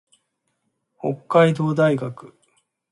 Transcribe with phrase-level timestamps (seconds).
[0.99, 2.33] 北海道大学